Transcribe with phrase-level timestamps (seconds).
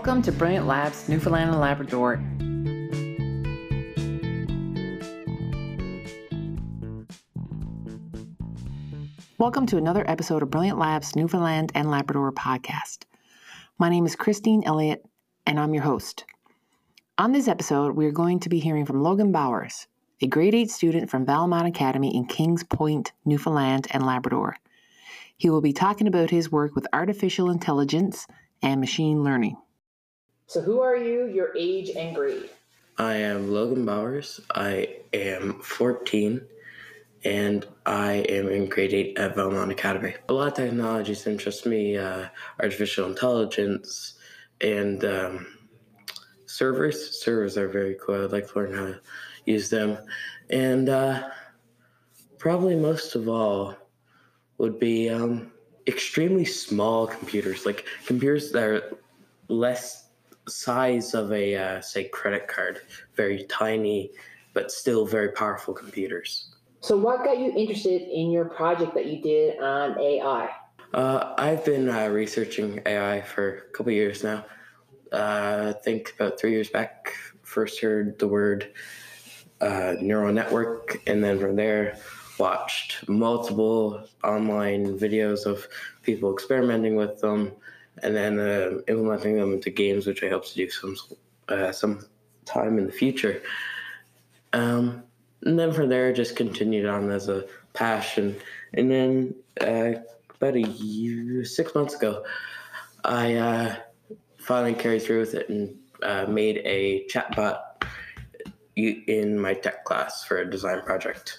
[0.00, 2.24] Welcome to Brilliant Labs, Newfoundland and Labrador.
[9.36, 13.00] Welcome to another episode of Brilliant Labs, Newfoundland and Labrador podcast.
[13.78, 15.04] My name is Christine Elliott,
[15.44, 16.24] and I'm your host.
[17.18, 19.86] On this episode, we are going to be hearing from Logan Bowers,
[20.22, 24.56] a grade 8 student from Valmont Academy in Kings Point, Newfoundland and Labrador.
[25.36, 28.26] He will be talking about his work with artificial intelligence
[28.62, 29.58] and machine learning.
[30.50, 32.50] So, who are you, your age, and grade?
[32.98, 34.40] I am Logan Bowers.
[34.52, 36.44] I am 14
[37.24, 40.16] and I am in grade 8 at Valmont Academy.
[40.28, 42.26] A lot of technologies interest me uh,
[42.60, 44.14] artificial intelligence
[44.60, 45.46] and um,
[46.46, 47.20] servers.
[47.22, 48.24] Servers are very cool.
[48.24, 49.00] I'd like to learn how to
[49.44, 49.98] use them.
[50.50, 51.30] And uh,
[52.38, 53.76] probably most of all
[54.58, 55.52] would be um,
[55.86, 58.98] extremely small computers, like computers that are
[59.46, 60.09] less
[60.48, 62.80] size of a uh, say credit card,
[63.14, 64.12] very tiny
[64.54, 66.54] but still very powerful computers.
[66.80, 70.50] So, what got you interested in your project that you did on AI?
[70.94, 74.44] Uh, I've been uh, researching AI for a couple years now.
[75.12, 78.72] Uh, I think about three years back, first heard the word
[79.60, 81.98] uh, neural network, and then from there,
[82.38, 85.68] watched multiple online videos of
[86.02, 87.52] people experimenting with them
[88.02, 90.96] and then uh, implementing them into games, which I hope to do some
[91.48, 92.06] uh, some
[92.44, 93.42] time in the future.
[94.52, 95.04] Um,
[95.42, 98.36] and then from there, just continued on as a passion.
[98.74, 100.00] And then uh,
[100.36, 102.24] about a year, six months ago,
[103.04, 103.76] I uh,
[104.38, 107.60] finally carried through with it and uh, made a chatbot
[108.76, 111.38] in my tech class for a design project.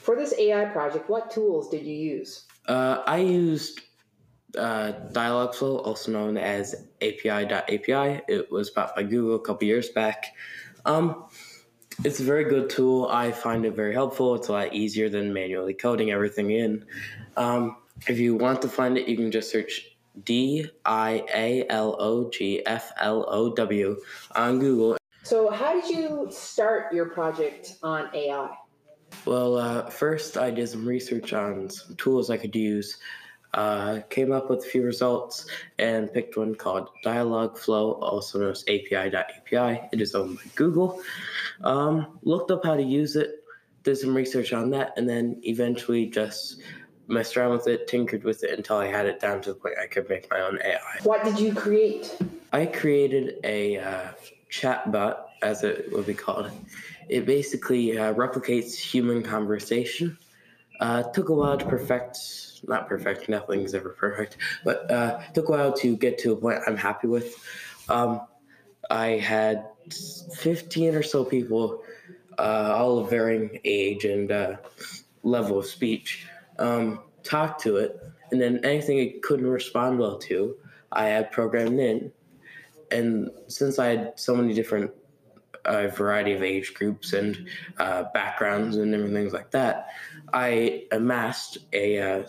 [0.00, 2.46] For this AI project, what tools did you use?
[2.66, 3.80] Uh, I used
[4.56, 8.22] uh, Dialogflow, also known as API.AI.
[8.28, 10.34] It was bought by Google a couple years back.
[10.84, 11.26] Um,
[12.04, 13.08] it's a very good tool.
[13.10, 14.34] I find it very helpful.
[14.36, 16.84] It's a lot easier than manually coding everything in.
[17.36, 17.76] Um,
[18.06, 22.30] if you want to find it, you can just search D I A L O
[22.30, 23.96] G F L O W
[24.34, 24.96] on Google.
[25.24, 28.48] So, how did you start your project on AI?
[29.24, 32.98] Well, uh, first I did some research on some tools I could use
[33.54, 35.46] uh, came up with a few results
[35.78, 39.88] and picked one called Dialogflow, also known as API.AI.
[39.92, 41.00] It is owned by Google.
[41.64, 43.42] Um, looked up how to use it,
[43.84, 46.60] did some research on that, and then eventually just
[47.06, 49.76] messed around with it, tinkered with it until I had it down to the point
[49.82, 50.98] I could make my own AI.
[51.02, 52.16] What did you create?
[52.52, 54.08] I created a uh,
[54.50, 56.50] chatbot, as it would be called.
[57.08, 60.18] It basically uh, replicates human conversation.
[60.80, 62.16] Uh, took a while to perfect
[62.66, 63.28] not perfect.
[63.28, 67.06] Nothing's ever perfect, but uh, took a while to get to a point I'm happy
[67.06, 67.36] with.
[67.88, 68.22] Um,
[68.90, 69.66] I had
[70.34, 71.82] 15 or so people,
[72.38, 74.56] uh, all of varying age and uh,
[75.22, 76.26] level of speech,
[76.58, 78.00] um, talk to it,
[78.30, 80.56] and then anything it couldn't respond well to,
[80.92, 82.12] I had programmed in.
[82.90, 84.90] And since I had so many different
[85.64, 87.48] a variety of age groups and
[87.78, 89.88] uh, backgrounds and different things like that,
[90.32, 92.22] I amassed a uh,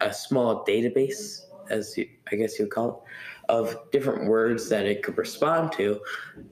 [0.00, 5.02] a small database, as you, I guess you'd call it, of different words that it
[5.02, 6.00] could respond to,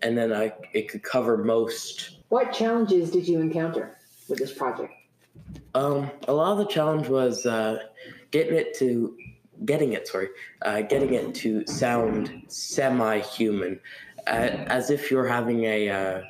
[0.02, 2.18] and then I it could cover most.
[2.28, 3.97] What challenges did you encounter
[4.28, 4.92] with this project?
[5.74, 7.78] Um, a lot of the challenge was uh,
[8.30, 9.16] getting it to
[9.64, 10.28] getting it sorry
[10.62, 13.80] uh, getting it to sound semi-human
[14.28, 16.22] as if you're having a uh,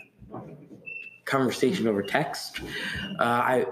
[1.24, 2.60] conversation over text
[3.18, 3.66] uh, i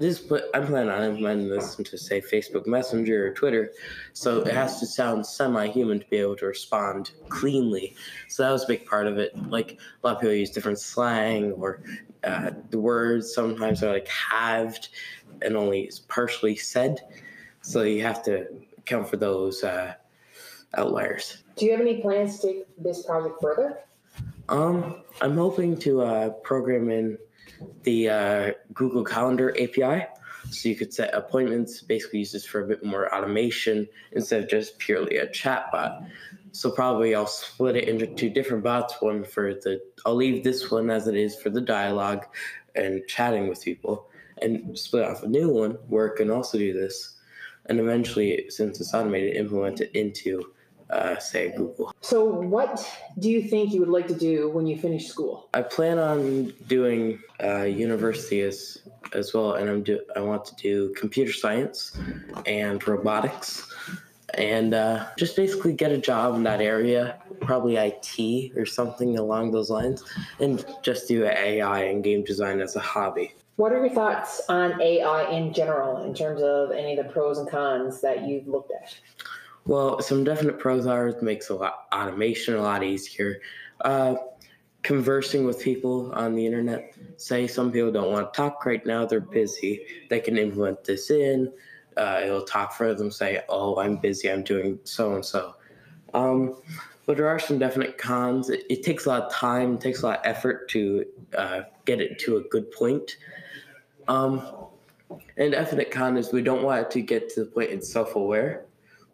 [0.00, 3.70] this I'm planning on implementing this into say Facebook Messenger or Twitter,
[4.14, 7.94] so it has to sound semi-human to be able to respond cleanly.
[8.28, 9.36] So that was a big part of it.
[9.50, 11.82] Like a lot of people use different slang or
[12.24, 14.88] uh, the words sometimes are like halved
[15.42, 17.00] and only partially said,
[17.60, 18.46] so you have to
[18.78, 19.92] account for those uh,
[20.78, 21.44] outliers.
[21.60, 23.80] Do you have any plans to take this project further?
[24.48, 27.18] Um, I'm hoping to uh, program in
[27.82, 30.06] the uh, Google Calendar API.
[30.48, 34.48] So you could set appointments, basically use this for a bit more automation instead of
[34.48, 36.02] just purely a chat bot.
[36.52, 38.94] So probably I'll split it into two different bots.
[39.00, 42.24] One for the, I'll leave this one as it is for the dialogue
[42.74, 44.08] and chatting with people,
[44.40, 47.16] and split off a new one where it can also do this.
[47.66, 50.54] And eventually, since it's automated, implement it into
[50.90, 51.92] uh, say Google.
[52.00, 52.86] So, what
[53.18, 55.48] do you think you would like to do when you finish school?
[55.54, 58.78] I plan on doing uh, university as
[59.12, 61.96] as well, and I'm do I want to do computer science
[62.46, 63.72] and robotics,
[64.34, 69.50] and uh, just basically get a job in that area probably IT or something along
[69.50, 70.04] those lines,
[70.40, 73.34] and just do AI and game design as a hobby.
[73.56, 77.36] What are your thoughts on AI in general, in terms of any of the pros
[77.36, 78.96] and cons that you've looked at?
[79.66, 83.40] Well, some definite pros are it makes a lot automation a lot easier.
[83.82, 84.16] Uh,
[84.82, 86.96] conversing with people on the internet.
[87.16, 89.82] Say some people don't want to talk right now; they're busy.
[90.08, 91.52] They can implement this in.
[91.96, 93.10] Uh, it'll talk for them.
[93.10, 94.30] Say, "Oh, I'm busy.
[94.30, 95.54] I'm doing so and so."
[97.10, 98.50] But there are some definite cons.
[98.50, 99.74] It, it, takes a lot of time.
[99.74, 101.04] It takes a lot of effort to
[101.36, 103.16] uh, get it to a good point.
[104.06, 104.46] Um,
[105.36, 108.64] and definite con is we don't want it to get to the point it's self-aware.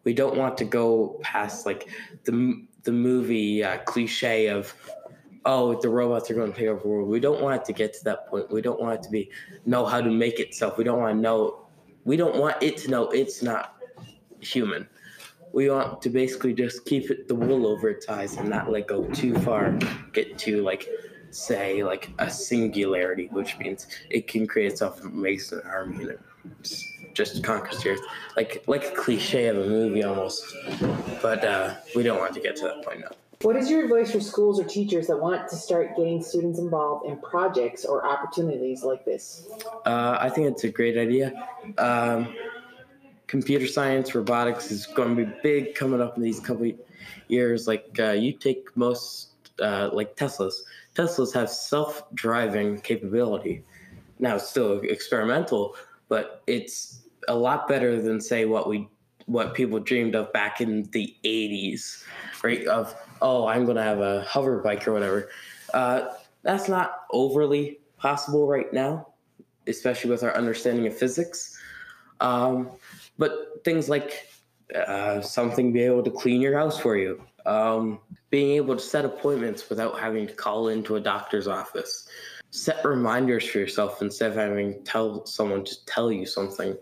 [0.07, 1.89] We don't want to go past like
[2.23, 4.73] the the movie uh, cliche of
[5.43, 7.09] oh the robots are going to take over the world.
[7.09, 8.49] We don't want it to get to that point.
[8.49, 9.29] We don't want it to be
[9.65, 10.77] know how to make itself.
[10.77, 11.67] We don't want to know.
[12.05, 13.75] We don't want it to know it's not
[14.39, 14.87] human.
[15.51, 18.87] We want to basically just keep it the wool over its eyes and not let
[18.87, 19.77] go too far.
[20.13, 20.87] Get to like
[21.31, 26.05] say like a singularity, which means it can create itself and makes an army
[27.13, 28.01] just conquers the earth,
[28.35, 30.43] like like a cliche of a movie almost.
[31.21, 33.11] But uh, we don't want to get to that point now.
[33.41, 37.05] What is your advice for schools or teachers that want to start getting students involved
[37.05, 39.47] in projects or opportunities like this?
[39.85, 41.47] Uh, I think it's a great idea.
[41.77, 42.33] Um,
[43.27, 46.71] computer science, robotics is going to be big coming up in these couple
[47.27, 47.67] years.
[47.67, 49.29] Like uh, you take most,
[49.61, 50.53] uh, like Teslas.
[50.95, 53.63] Teslas have self-driving capability.
[54.17, 55.75] Now it's still experimental,
[56.09, 58.87] but it's a lot better than say what we
[59.25, 62.05] what people dreamed of back in the 80s,
[62.43, 62.65] right?
[62.67, 65.29] Of oh, I'm to have a hover bike or whatever.
[65.73, 66.13] Uh,
[66.43, 69.07] that's not overly possible right now,
[69.67, 71.59] especially with our understanding of physics.
[72.21, 72.69] Um,
[73.17, 74.29] but things like
[74.73, 77.99] uh, something be able to clean your house for you, um,
[78.29, 82.07] being able to set appointments without having to call into a doctor's office,
[82.51, 86.77] set reminders for yourself instead of having to tell someone to tell you something,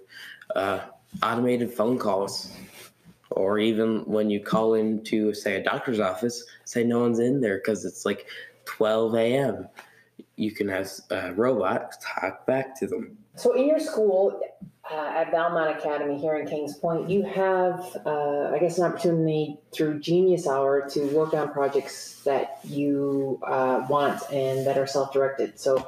[0.56, 0.80] uh,
[1.24, 2.52] automated phone calls,
[3.30, 7.58] or even when you call into say a doctor's office, say no one's in there
[7.58, 8.26] because it's like
[8.66, 9.68] 12 a.m.
[10.36, 13.18] You can have a robot talk back to them.
[13.36, 14.40] So in your school,
[14.92, 19.58] uh, at Valmont Academy here in Kings Point, you have, uh, I guess, an opportunity
[19.74, 25.12] through Genius Hour to work on projects that you uh, want and that are self
[25.12, 25.60] directed.
[25.60, 25.88] So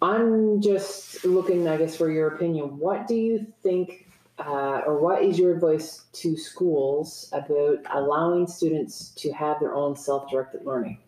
[0.00, 2.78] I'm just looking, I guess, for your opinion.
[2.78, 4.03] What do you think,
[4.38, 9.96] uh, or what is your advice to schools about allowing students to have their own
[9.96, 10.98] self directed learning?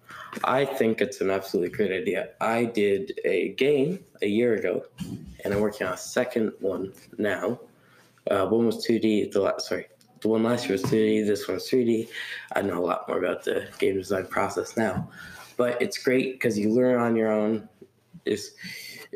[0.45, 2.31] I think it's an absolutely great idea.
[2.41, 4.85] I did a game a year ago,
[5.45, 7.59] and I'm working on a second one now.
[8.31, 9.33] Uh, one was 2D.
[9.33, 9.87] The last, sorry,
[10.21, 11.27] the one last year was 2D.
[11.27, 12.09] This one's 3D.
[12.55, 15.09] I know a lot more about the game design process now,
[15.57, 17.69] but it's great because you learn on your own.
[18.25, 18.55] Is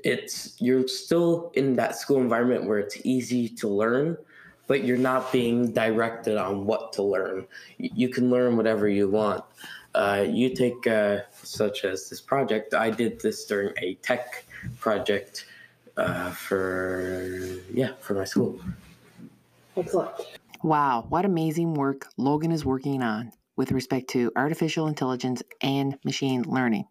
[0.05, 4.17] it's you're still in that school environment where it's easy to learn,
[4.67, 7.47] but you're not being directed on what to learn.
[7.79, 9.45] You can learn whatever you want.
[9.95, 12.75] Uh, you take uh, such as this project.
[12.75, 14.45] I did this during a tech
[14.79, 15.47] project
[15.97, 18.61] uh, for yeah for my school.
[19.77, 20.11] Excellent.
[20.63, 26.43] Wow, what amazing work Logan is working on with respect to artificial intelligence and machine
[26.43, 26.85] learning.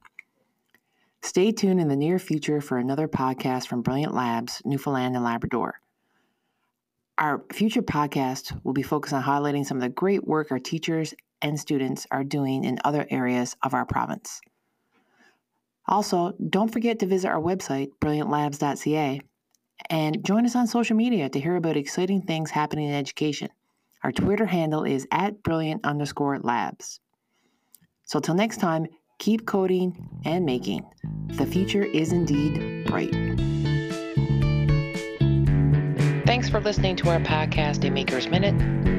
[1.21, 5.81] Stay tuned in the near future for another podcast from Brilliant Labs, Newfoundland and Labrador.
[7.17, 11.13] Our future podcast will be focused on highlighting some of the great work our teachers
[11.41, 14.39] and students are doing in other areas of our province.
[15.85, 19.21] Also, don't forget to visit our website, brilliantlabs.ca,
[19.89, 23.49] and join us on social media to hear about exciting things happening in education.
[24.03, 26.99] Our Twitter handle is at brilliant underscore labs.
[28.05, 28.87] So, till next time,
[29.19, 29.95] keep coding
[30.25, 30.85] and making.
[31.27, 33.13] The future is indeed bright.
[36.25, 38.57] Thanks for listening to our podcast, A Maker's Minute.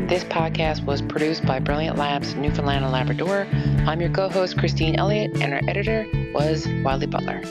[0.09, 3.47] This podcast was produced by Brilliant Labs, Newfoundland and Labrador.
[3.87, 7.43] I'm your co host, Christine Elliott, and our editor was Wiley Butler.